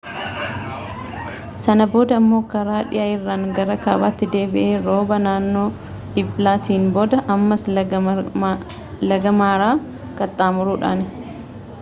sana 1.63 1.83
booda 1.91 2.15
immoo 2.21 2.39
karaa 2.53 2.79
dhihaa 2.93 3.09
irraan 3.17 3.43
gara 3.57 3.75
kaabaatti 3.83 4.29
deebi'e 4.35 4.71
rooba 4.87 5.19
naanoo 5.27 5.67
eblaatiin 6.23 6.89
booda 6.97 7.21
ammas 7.37 7.69
laga 7.77 9.37
maaraa 9.45 9.71
qaxxaamuruudhaan 10.19 11.09